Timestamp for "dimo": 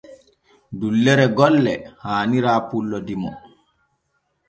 3.07-3.31